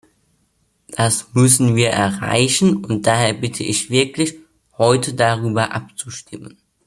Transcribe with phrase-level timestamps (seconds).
[0.87, 4.33] Das müssen wir erreichen, und daher bitte ich wirklich,
[4.79, 6.57] heute darüber abzustimmen.